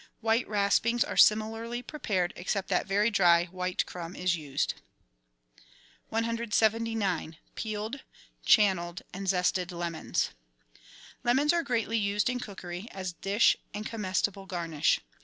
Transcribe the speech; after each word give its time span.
White 0.21 0.47
ruspings 0.47 1.03
are 1.07 1.15
similarly 1.15 1.83
prepared, 1.83 2.33
except 2.35 2.69
that 2.69 2.87
very 2.87 3.11
dry, 3.11 3.45
white 3.51 3.85
crumb 3.85 4.15
is 4.15 4.35
used. 4.35 4.73
179— 6.11 7.35
PEELED, 7.53 8.01
CHANNELLED, 8.43 9.03
AND 9.13 9.27
ZESTED 9.29 9.71
LEMONS 9.71 10.31
Lemons 11.23 11.53
are 11.53 11.61
greatly 11.61 11.99
used 11.99 12.31
in 12.31 12.39
cookery, 12.39 12.87
as 12.89 13.13
dish 13.13 13.55
and 13.75 13.85
comestible 13.85 14.47
garnish. 14.47 15.01